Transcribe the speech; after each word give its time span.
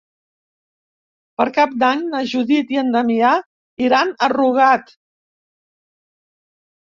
Per 1.41 1.45
Cap 1.57 1.73
d'Any 1.83 1.99
na 2.13 2.21
Judit 2.31 2.71
i 2.75 2.79
en 2.81 2.89
Damià 2.95 3.33
iran 3.89 4.13
a 4.15 4.29
Rugat. 4.35 4.89